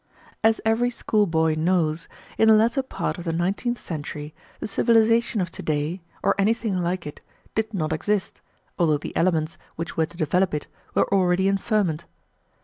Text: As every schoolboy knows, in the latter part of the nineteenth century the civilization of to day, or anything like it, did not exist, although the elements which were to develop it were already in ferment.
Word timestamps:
As 0.43 0.59
every 0.65 0.89
schoolboy 0.89 1.53
knows, 1.53 2.07
in 2.35 2.47
the 2.47 2.55
latter 2.55 2.81
part 2.81 3.19
of 3.19 3.23
the 3.23 3.31
nineteenth 3.31 3.77
century 3.77 4.33
the 4.59 4.65
civilization 4.65 5.41
of 5.41 5.51
to 5.51 5.61
day, 5.61 6.01
or 6.23 6.33
anything 6.39 6.81
like 6.81 7.05
it, 7.05 7.19
did 7.53 7.71
not 7.71 7.93
exist, 7.93 8.41
although 8.79 8.97
the 8.97 9.15
elements 9.15 9.59
which 9.75 9.97
were 9.97 10.07
to 10.07 10.17
develop 10.17 10.55
it 10.55 10.65
were 10.95 11.05
already 11.13 11.47
in 11.47 11.59
ferment. 11.59 12.05